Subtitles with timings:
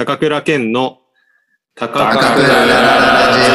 [0.00, 0.98] 高倉健の
[1.74, 3.50] 高高倉ラジ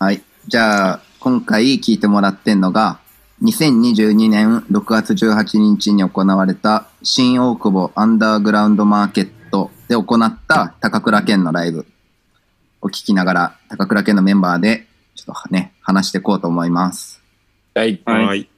[0.00, 0.20] はい。
[0.48, 2.98] じゃあ、今回聞いてもらってんのが、
[3.44, 11.86] 2022年6月18日に行われた新大久保アンダーグラウンドマーケットで行った高倉健のライブ
[12.82, 17.22] を聞きながら、高倉健のメンバーで、ちょっとね、話していこうと思います。
[17.76, 18.02] はい。
[18.04, 18.14] は。
[18.14, 18.48] はいい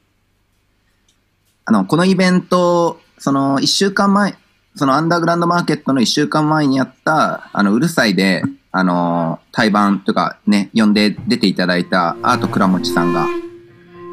[1.71, 4.34] あの、このイベント、その、一週間前、
[4.75, 13.29] そのアンダーグラウンドマーケットの一週間前にやった、あの、うるさいで、あの、対バンとかね、呼んで出ていただいたアート倉持さんが、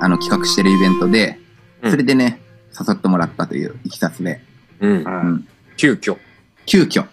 [0.01, 1.39] あの、企画してるイベントで、
[1.81, 2.41] うんそれでね、
[2.77, 4.41] 誘ってもらったといういきさつで、
[4.81, 4.91] うん。
[4.91, 6.17] うん、急遽。
[6.65, 7.05] 急遽、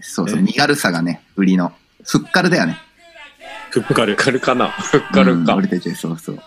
[0.00, 1.72] そうそう、ね身軽さがね、売りの、
[2.04, 2.78] ふっかるだよね。
[3.70, 4.16] ふっかる。
[4.16, 4.68] かるかな？
[4.70, 5.58] ふっかるかうん。
[5.58, 6.38] 俺たち、そうそう。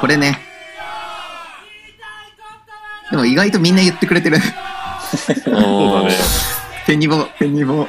[0.00, 0.38] これね、
[3.10, 4.38] でも意外とみんな言ってくれてる。
[5.44, 6.16] そうだね。
[6.86, 7.86] ペニボ、ペニボ。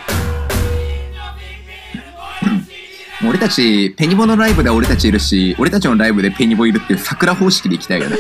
[3.27, 8.17] 俺たち、ペニボのライブでは俺たちいるし、俺たちのライブでペニボいるっていう桜方式でいきたいよね。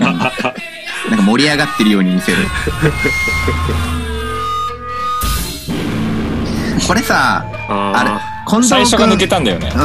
[0.00, 0.18] うん
[1.08, 2.38] なんか盛り上がってるように見せる。
[6.86, 9.72] これさ、あれあ、近藤最初が抜け君、たんだよね。
[9.74, 9.78] う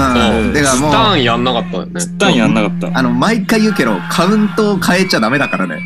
[0.50, 1.92] ん、だからもう、ターンやんなかったよね。
[2.02, 2.98] 一旦やんなかった。
[2.98, 5.80] あの、毎回言うけど、カウントを変えちゃダメだからね。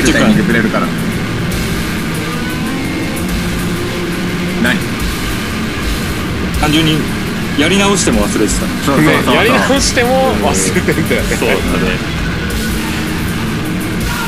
[0.00, 0.86] 入るタイミングずれるから。
[4.62, 4.78] 何
[6.60, 6.98] 単純に
[7.58, 8.60] やり直しても忘れてた。
[8.84, 9.34] そうそうそうそう。
[9.34, 11.36] やり直しても忘れてんだよね。
[11.36, 11.60] そうだね。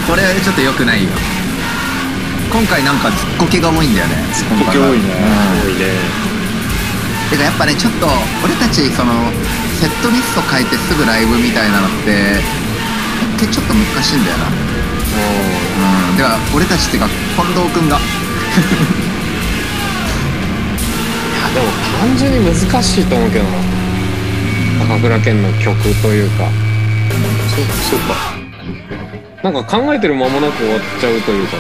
[0.07, 1.11] これちょっと良くないよ。
[2.53, 4.15] 今回なんかずっこけが多いんだよね。
[4.33, 5.05] ずっこけ多いね
[5.65, 6.27] 多いね。
[7.31, 8.07] てかやっぱね、ちょっと、
[8.45, 9.13] 俺たち、その、
[9.81, 12.39] セットリスト変えてすぐライブみたいなのって、
[13.35, 14.47] ってちょっと難しいんだよな。
[15.17, 16.17] うん。
[16.17, 17.97] では、俺たちっていうか、近藤くんが。
[17.97, 18.01] い
[21.37, 21.67] やでも
[22.01, 23.51] 単純に難しいと思うけどな
[24.89, 26.49] 高倉健の曲というか
[27.55, 28.37] そう、そうか。
[29.43, 31.59] なんか考えてる間もなく終わっちゃうというかさ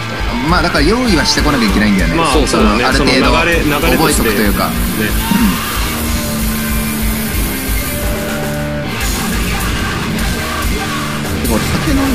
[0.50, 2.14] まあ、だから用意はしてこなきゃいけないんだよね。
[2.16, 2.84] まあ、そうそうだね。
[2.84, 4.70] ある程度覚えとくというか。
[4.70, 4.74] ね。
[4.74, 5.75] てか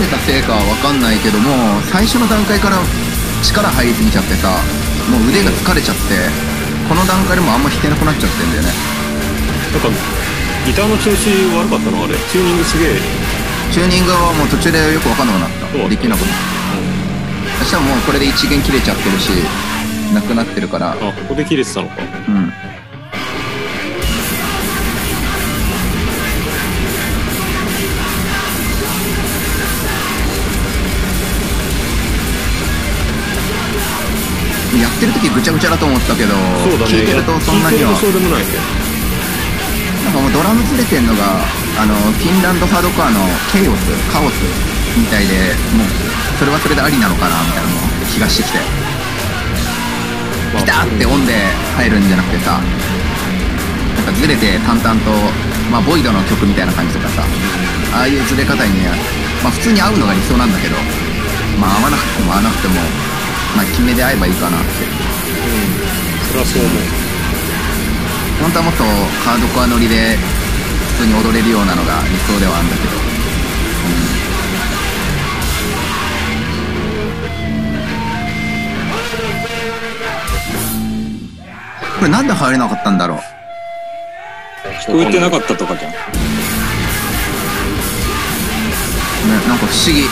[0.02, 1.54] 俺酒飲んでたせいかは分かんないけども
[1.94, 2.82] 最初の段階から
[3.44, 4.50] 力入りすぎちゃってさ
[5.10, 6.02] もう腕が疲れちゃって
[6.90, 8.70] この段階でもあんま弾けなくなっちゃってんだよね。
[9.72, 9.88] なんか、
[10.68, 12.04] ギターの調子悪かったの？
[12.04, 12.16] あれ。
[12.28, 13.00] チューニングすげえ。
[13.72, 15.88] チューニングはもう途中でよく分かんなくなった。
[15.88, 16.30] できなくなっ
[17.56, 19.32] たそしたらもうこれで一弦切れちゃってるし
[20.14, 20.92] なくなってるから。
[20.92, 22.02] あ、ここで切れてたのか。
[22.28, 22.52] うん
[34.82, 36.34] やってる時ぐちゃぐちゃだと思ったけど
[36.66, 36.92] そうだね。
[36.92, 38.58] 聞いてるとそんなにはそうでもないね。
[40.06, 41.46] なんかもうドラムずれてんのが
[41.78, 43.22] あのフィンランドハードコアの
[43.54, 44.42] ケイオスカオス
[44.98, 45.88] みたいでもう
[46.42, 47.78] それはそれでありなのかなみたいなの
[48.10, 48.60] 気がしてきて
[50.58, 51.38] ピターってオンで
[51.78, 55.14] 入るんじゃなくてさなんかずれて淡々と
[55.70, 57.24] まあボイドの曲みたいな感じとかさ
[57.94, 58.98] ああいうずれ方には
[59.46, 60.76] まあ普通に合うのが理想なんだけど
[61.62, 62.74] まあ合わなくても合わなくても
[63.56, 64.68] まあ決めで合えばいいかなって。
[66.28, 66.76] それはそう思う。
[68.42, 70.18] 本当はもっとハードコア乗りで
[70.98, 73.02] 普通に踊れるようなのが理想ではあるんだけど、うん。
[82.00, 83.20] これなんで入れなかったんだろう。
[84.88, 85.92] 聞こえてなかったとかじゃん。
[85.92, 85.98] ね
[89.48, 90.10] なんか不思議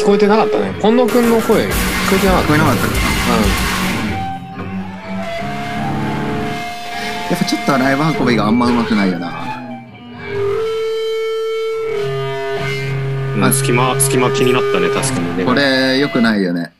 [0.00, 1.74] 聞こえてなかったね近藤君の声聞こ
[2.16, 3.80] えてなかった聞こえなかったかな
[7.30, 9.46] やっぱちょっとライブ運びがあんま上手くないよな
[13.36, 15.44] うん、隙間、隙間気になったね、確かにね。
[15.44, 16.72] これ良くないよね。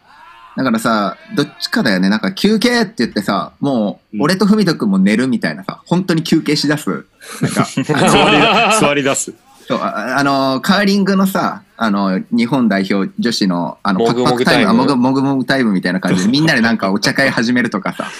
[0.56, 2.11] だからさ、どっちかだよね。
[2.11, 7.06] なんか休憩って言ってさ、もう、うん俺とふみとくんも寝るみたいなさ、本当に休憩しだす。
[7.40, 9.32] なんか、 座り、座り出す。
[9.70, 14.70] そう、ああの、カーリングのさ、あの、日本代表女子の、あの、もぐもぐタイム。
[14.70, 18.11] あもぐもぐもぐタイムみたいな感じで、 みんなでなんかお茶会始めるとかさ、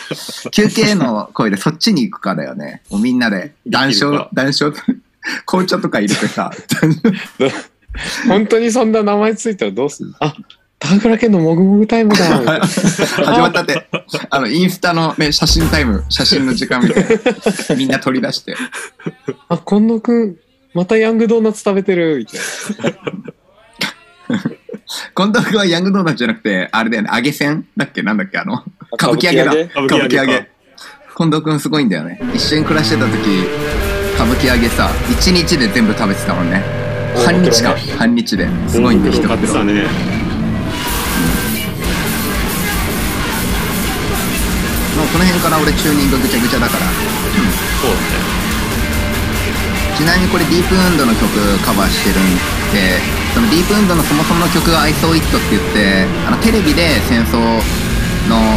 [0.52, 2.82] 休憩の声でそっちに行くかだよね。
[2.88, 4.73] もうみんなで、談笑談笑、
[5.44, 6.52] 紅茶とか入れてさ、
[8.29, 10.14] 本当にそんな名前ついたらどうすんの？
[10.20, 10.35] あ
[10.79, 12.25] 高倉健のもぐもぐタイムだ。
[12.64, 13.87] 始まったって、
[14.31, 17.76] あの、インスタのね、写真タイム、写真の時間みたいな。
[17.76, 18.56] みんな取り出して。
[19.50, 20.37] あ、近藤くん、
[20.72, 22.40] またヤングドーナツ食べてるみたい
[22.93, 24.40] な。
[25.14, 28.02] 近藤君はヤングドーナツじゃなくて、あれだよね、揚げ線だっけ？
[28.02, 29.52] なんだっけあの、歌舞伎揚げだ。
[29.84, 30.49] 歌舞伎揚げ。
[31.17, 32.20] 近藤君すごいんだよね。
[32.34, 33.11] 一緒に暮らしてた時、
[34.14, 36.62] 歌舞伎揚げさ、一日で全部食べてたもんね。
[37.17, 38.49] お半日か袋ね、半日で。
[38.69, 39.46] すごいんで、一買っこ
[45.19, 46.81] の辺から俺チューニングぐちゃぐちゃだから。
[46.81, 46.87] そ
[47.88, 48.39] うだね。
[50.00, 51.29] ちなみにこれディープウンドの曲
[51.61, 52.32] カバーしてるん
[52.73, 52.97] で
[53.37, 57.37] そのディープウンドのそもそもの曲が「I saw it」って言ってあのテレビで戦争
[58.25, 58.56] の、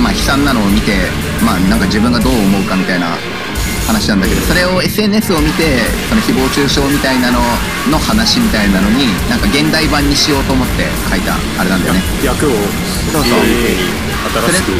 [0.00, 0.96] まあ、悲惨なのを見て
[1.44, 3.12] まあなんか自分がどう思うかみたいな
[3.86, 7.40] 話なんだけどそれを SNS を見てその誹謗中傷みたいなの
[7.92, 12.00] の話みたいなのになんか現代版にしようと思って書いたあれなんだよね。
[12.24, 12.56] 役を
[13.12, 13.92] そうそう自由に
[14.32, 14.72] それ新しく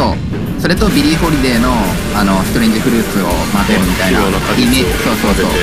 [0.00, 1.74] そうそれとビリー・ホリデーの
[2.14, 4.22] あの Strange Fruits を混ぜるみたいな
[4.54, 5.58] イメージをそうそうそう。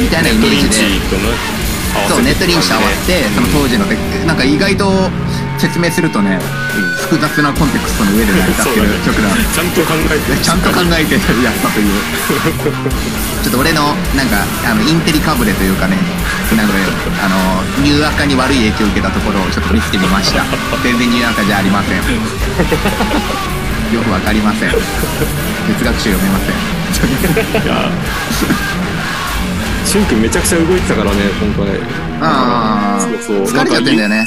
[0.00, 0.88] みたいなイメージで。
[0.88, 1.28] ネットリンチとね
[1.92, 2.08] 合わせて。
[2.08, 5.12] そうネットリンチ合わせて、その当時のでなんか意外と
[5.60, 6.40] 説明するとね
[6.96, 10.40] 複雑なコンテクストの上で成り立ってる曲なのちゃんと考えて。
[10.40, 11.12] ちゃんと考えて
[11.44, 11.92] やったという。
[13.44, 16.00] ちょっと俺のなんかあのインテリかぶれというかね
[16.56, 16.72] なんか
[17.20, 17.36] あの
[17.84, 20.40] ニューアカに悪い影響を受けたところをちょっと見せてみました。
[20.82, 23.57] 全然ニューアカじゃありません
[23.94, 24.70] よくわかりません。
[24.70, 26.54] 哲学書読めません。
[27.64, 27.90] いや。
[29.84, 31.80] しゅんくんめちゃくちゃ動いてたからね今回
[32.20, 33.00] ああ。
[33.00, 33.44] そうそう。
[33.44, 34.26] 疲れちゃってんだよね。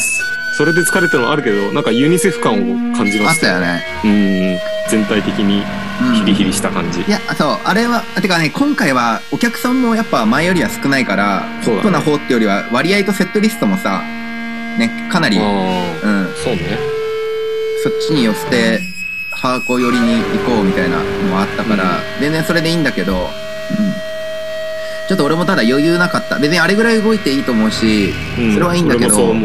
[0.57, 2.57] それで疲れてるのあるけどなんかユニセフ感を
[2.95, 3.47] 感じました。
[3.47, 3.83] たよね。
[4.03, 4.57] うん。
[4.89, 5.63] 全体的に
[6.01, 6.15] うん。
[6.15, 14.01] ヒリヒリした感じ、いや、そう、あれは、てかね、今回はお客さんもやっぱ前よりは少ないから、ホットな方ってよりは割合とセットリストもさ、
[14.79, 15.47] ね、かなり、そう
[16.55, 16.79] ね。
[17.83, 18.81] そっちに寄せて、
[19.41, 23.21] ハーコ寄りに行こうみたいなのもあったから、全然それでいいんだけど、うん。
[25.07, 26.37] ちょっと俺もただ余裕なかった。
[26.37, 29.41] 別にあれぐらい動いていいと思うし、うんそれはいいんだけど、うん。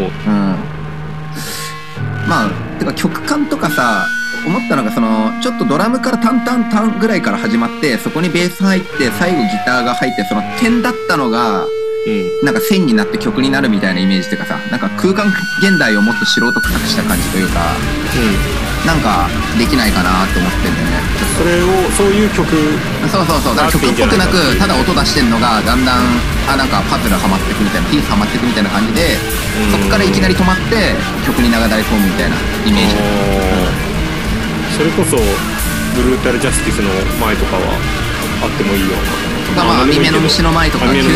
[2.29, 4.07] まあ、てか曲感とかさ、
[4.47, 11.65] 思ったのがその、ちょっとドラムからタンタンタンぐらいから始まって、そこにベース入って、最後ギターが入って、その点だったのが、
[12.07, 15.27] うんなんか線になって曲になるみたいなイメージっていうかさ、なんか空間
[15.59, 17.75] 現代をもっと素人臭くした感じというか、
[18.15, 19.27] うんなんか
[19.59, 21.03] できないかなと思ってんだよね。
[21.35, 22.47] それをそういう曲
[23.11, 23.57] そうそうそう。
[23.59, 26.07] だから曲っぽくなく、ただ音出してんのが、だんだん、
[26.47, 29.19] あ、なんかパズルハマってくみたいな、ピースハマってくみたいな感じで、
[29.75, 30.95] そこからいきなり止まって、
[31.27, 32.95] 曲に流れ込むみたいなイメージ。
[34.79, 37.75] それこそブルータルジャスティスの前とかは
[38.45, 41.09] あってもいいよとか、まあ、網目の虫の前とか、急に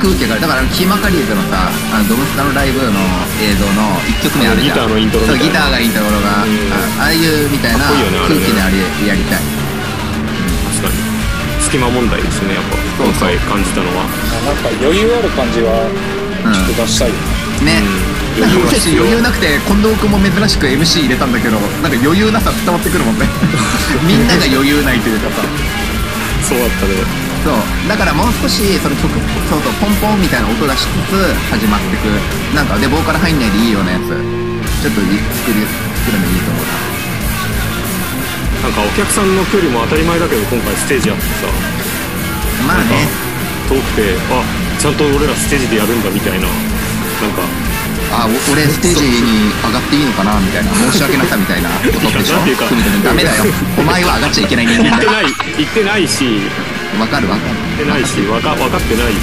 [0.00, 3.00] 空気が、だから、キーマカリーズのさ、あのドムスタのライブの
[3.40, 4.74] 映像の1曲目あるじゃん。
[4.74, 6.22] ギターのイントロみたいなそう、ギターがイントロが、うん
[6.72, 9.40] あああいうみたいな空気であれやりたい。
[10.76, 14.04] 確かに隙間問題ですねやっぱ今回感じたのは
[14.46, 15.84] なんか余裕ある感じは
[16.46, 17.14] うんちょっと出したいよ
[17.62, 17.80] ね。
[17.82, 17.82] ね。
[18.12, 23.26] うんなんか俺余裕なくて、近藤君も珍しく MC 入れたんだけど、なんか余裕なさ伝わってくるもんね。
[24.06, 25.42] みんなが余裕ないというかさ。
[26.42, 26.94] そうだったね
[27.44, 27.88] そう。
[27.88, 29.10] だからもう少し、その曲、
[29.48, 32.06] そうそう、ポンポンみたいな音出しつつ、始まってく。
[32.54, 34.10] なんか、で、ボーカル入んないでいいようなやつ。
[34.82, 35.04] ちょっとい
[35.42, 36.88] 作り、作るのいいと思う
[38.62, 41.46] なんかお客さんの距離も当たり前だけど今回ステージあってさ
[42.66, 42.74] な。
[42.74, 43.06] まあね。
[43.68, 44.42] 遠くてあ
[44.80, 47.42] ちゃんと俺らステージでやるんだみたいななんか
[48.10, 50.72] あ、お俺ステージに上がっていいのかなみたいな。
[50.74, 52.38] 申し訳なさみたいなことでしょ？
[52.40, 53.44] 組み立てダメだよ。
[53.78, 55.10] お前は上がっちゃいけない人間だよ。
[55.56, 56.40] 言ってない言ってないし
[56.98, 57.54] わかるわかる。
[57.76, 59.20] 言ってないしわか分かってないし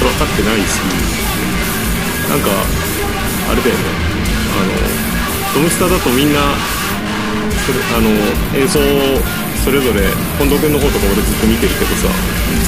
[0.00, 0.80] 分かってないし
[2.28, 2.50] なんか
[3.52, 3.80] あれだよね
[4.56, 4.72] あの
[5.54, 8.08] ドムスターだとみんなあの
[8.58, 9.22] 演奏を
[9.64, 10.04] それぞれ
[10.36, 12.12] 近藤君の方とか俺ずっと見てるけどさ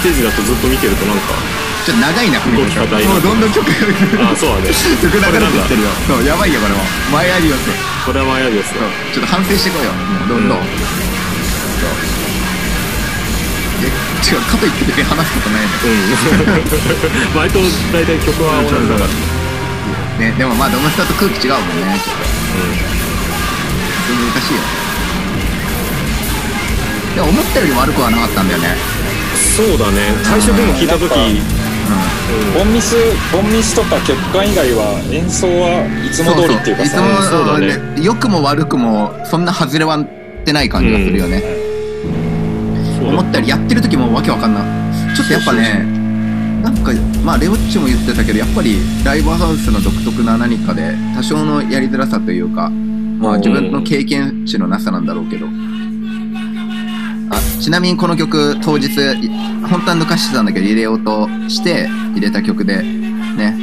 [0.01, 1.37] ステージだとずっと見てるとなんか
[1.85, 5.95] ちょっと長いな、動き方もうどんどん曲がああそうだね曲流れてきてるよ。
[6.03, 6.83] そう、やばいよ、これも。
[7.15, 7.71] 前ありよって。
[8.03, 9.95] これはマイアリオスちょっと反省してこいよ。
[9.95, 10.59] もうどんどん。
[10.59, 11.95] うんそう。
[13.87, 15.71] え、違う、かといって別に話すことないの。
[15.71, 16.11] うん
[17.39, 17.63] 毎と
[17.95, 22.27] 大体曲は同じだからね、でもまあ、ドムスターと空気違うもんね、ちょっと。
[22.27, 24.87] 普通に難しいよ。
[27.17, 28.77] でも思ったより悪くはなかったんだよね。
[29.57, 30.13] そうだね。
[30.23, 32.53] 最初でも聞いた時うん。
[32.53, 32.95] ボンミス、
[33.33, 37.65] ボンミスとか曲感以外は演奏はいつも通りっていうかさ、そうそう。
[37.65, 38.21] いつもね。
[38.21, 40.07] くも悪くもそんな外れはっ
[40.45, 41.41] てない感じがするよね、
[42.99, 44.61] そうだ思ったよりやってる時もわけわかんな。
[44.61, 45.87] いちょっとやっぱね
[46.63, 46.93] なんか、
[47.25, 55.47] まあ、レオッチも言ってたけど、やっぱりライブハウスの独特な何かで、多少のやりづらさというか、まあ、自分の経験値のなさなんだろうけど。
[57.31, 59.29] あ、ちなみにこの曲、当日、い
[59.69, 63.57] 本当は抜かしてたんだけど、入れようとして入れた曲で、ね、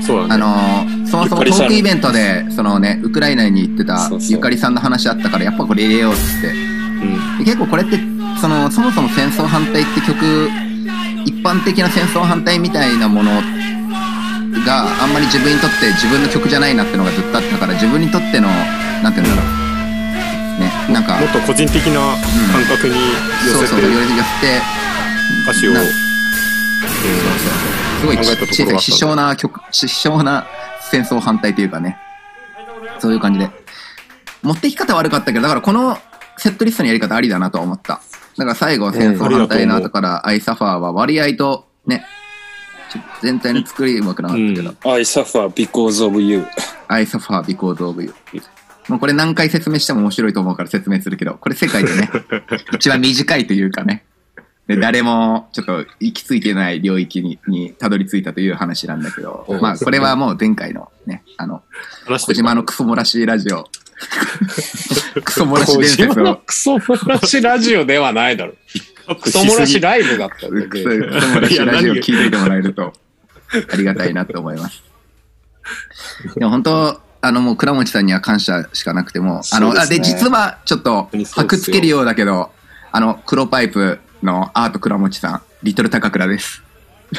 [0.00, 0.40] あそうだね。
[0.40, 6.48] のーそもそもトークイベントで、そのね、ウクライナに行ってたゆかりさんの話あったから、やっぱこれ入れようっつって。
[6.48, 6.54] う
[7.36, 7.38] ん。
[7.38, 7.98] で結構これって
[8.40, 10.50] そのそもそも戦争反対って曲
[11.24, 13.30] 一般的な戦争反対みたいなもの
[14.66, 18.48] があんまり自分にとって自分の曲じゃないなってのがずっとあったから自分にとっての
[19.02, 19.63] なんて言うんだろう
[20.58, 22.16] ねなんかもっと個人的な
[22.52, 24.60] 感覚に寄せてそうそう寄せて
[25.44, 25.74] 歌詞を、
[28.00, 28.24] すごい小
[28.66, 30.46] さい希少な曲希少な
[30.90, 31.98] 戦争反対というかね
[32.98, 33.50] そういう感じで
[34.42, 35.98] 持ってき方悪かったけどだからこの
[36.36, 38.00] セットリストのやり方ありだなとは思った
[38.36, 42.04] だから最後戦争反対の後からアイサファーは割合とね
[42.90, 46.46] ちょ全体の作りうまくなかったけど、うん I suffer because of you.
[46.88, 48.12] アイサファー because of you
[48.88, 52.10] もうこれ何回説明しても面白いと思うから説明するけどこれ世界でね
[52.74, 54.04] 一番短いというかね。
[54.66, 61.62] で誰もちょっと行き着いてない領域ににたどり着いたという話なんだけど、うんまあこれはもう前回のねあの
[62.06, 63.68] 小島のクソ漏らしラジオ。
[65.22, 68.54] クソ漏らし小伝説島のをクソ漏らしラジオではないだろ。
[69.20, 72.94] クソ漏らしライブだったんだクソ漏らしラジオを聞いていてもらえると
[73.70, 74.82] ありがたいなと思います。
[76.36, 82.50] でも本当あのもう倉持さんには感謝しかなくても、あの、ですねあで、実はちょっと当にそうですよ箔つけるようだけど、
[82.92, 86.62] あの、黒パイプのアート倉持さん、リトル高倉です。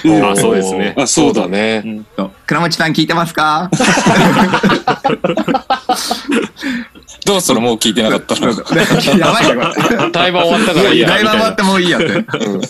[0.04, 2.02] あそうですねあそうだだね。
[2.48, 3.70] 倉持さん聞いてますか？
[7.26, 7.62] どうする？
[7.62, 8.48] もう聞いてなかったら。
[8.52, 10.12] やばいね、これ。
[10.12, 11.08] 対話終わったからいいや。
[11.08, 12.08] だいぶ終わってもういいやって。
[12.08, 12.62] うん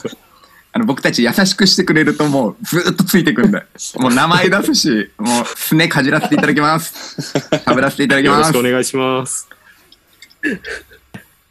[0.76, 3.66] あの、僕たち優しくしてくれるともうずーっとついてくんだよ。
[3.98, 7.32] もう名前出すし、もうすねかじらせていただきます。
[7.66, 8.72] 食べらせていただきますよろしくお。
[8.72, 9.48] 願いします。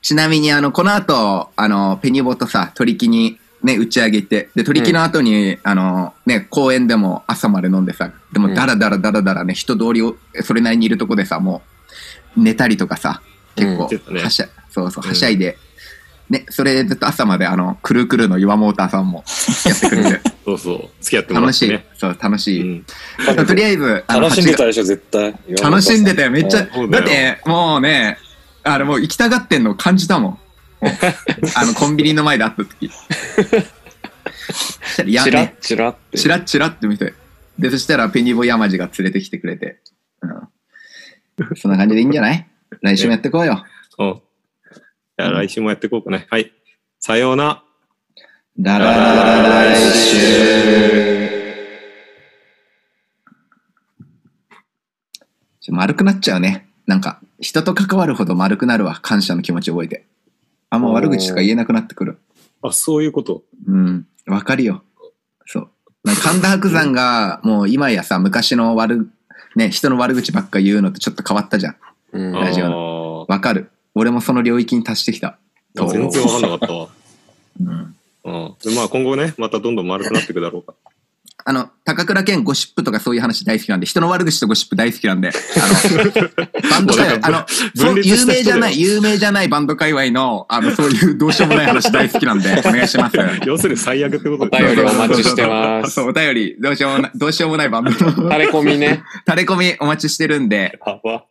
[0.03, 11.63] ちなみに、あの、この後、あの、ペニボとさ、取り木にね、打ち上げて、で、取り木の後に、あの、ね、公園でも朝まで飲んでさ、でも、だらだらだらだらね、人通りを、それなりにいるとこでさ、も
[12.37, 13.23] う、寝たりとかさ、
[13.57, 13.89] 結構
[14.23, 15.57] はしゃ、そうそう、うんはしゃいで、
[16.31, 19.25] ね、それでずっと朝まで、あの、くるくるの岩モーターさんも
[19.67, 20.91] やってくれて、 そうそう。
[21.03, 21.87] 付き合ってもら楽しいってね。。
[21.99, 22.63] そう、楽しい。
[22.63, 22.65] う
[23.43, 23.47] ん。
[23.47, 25.35] とりあえず、あの楽しんで8たでしょ、絶対。
[25.63, 26.67] 楽しんでたよ、めっちゃ。
[26.91, 28.17] だって、もうね、
[28.63, 30.39] あれもう行きたがってんの感じたもん。
[31.57, 32.89] あの、コンビニの前で会った時。
[32.89, 32.93] そ
[34.53, 36.19] したらいやチラッね、チラって。
[36.19, 37.13] チラッチラって見て。
[37.59, 39.79] で、そしたらペニボ山路が連れてきてくれて。
[40.23, 41.57] うん。
[41.57, 42.47] そんな感じでいいんじゃない？
[42.81, 43.65] 来週もやってこうよ。
[43.99, 44.21] うん。
[45.17, 46.27] じゃあ来週もやっていこうかね。
[46.29, 46.53] はい。
[46.99, 47.63] さような。
[48.59, 51.15] だらららら来週。
[55.61, 56.69] ちょ丸くなっちゃうね。
[56.87, 58.99] なんか、人と関わるほど丸くなるわ。
[59.03, 60.05] 感謝の気持ち覚えて。
[60.69, 62.19] あんま悪口とか言えなくなってくる。
[62.63, 63.45] あ、そういうこと。
[63.69, 64.09] うん。
[64.27, 64.83] わかるよ。
[65.47, 65.71] そう。
[66.03, 69.09] なんか神田伯山が、もう今やさ、昔の悪、
[69.55, 71.77] ね、人の悪口ばっか言うのとちょっと変わったじゃん。
[72.13, 73.27] うんラジオの。
[73.29, 73.71] わかる。
[73.95, 75.39] 俺もその領域に達してきた。
[75.75, 76.89] 全然わかんなかったわ。
[77.61, 77.97] うん。
[78.25, 78.55] うん。
[78.63, 80.75] でまあ今後ね、またどんどん丸くなっていくだろうか。
[81.47, 86.31] あの、高倉健ゴシップとかそういう話大好きなんで、人の悪口とゴシップ大好きなんで、あの、
[86.71, 93.17] バンド界隈、あの、そう有名じゃない、有名じゃないバンド界隈の、あの、そういうどうしようもない話大好きなんで、 お願いします。
[93.45, 99.03] 要するに最悪ってことお便りお待ちしてますそう、お便り、どうしようもない、どうしようもないバンドのタレコミね。
[99.29, 101.25] 垂れ込みお待ちしてるんで、やば。